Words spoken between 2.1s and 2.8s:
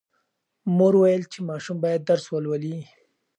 ولولي.